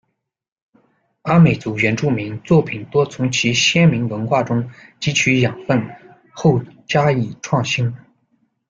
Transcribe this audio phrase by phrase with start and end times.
[1.21, 4.67] 阿美族原住民，作品多从其先民文化中
[4.99, 5.79] 汲取养分
[6.33, 7.93] 后加以创新。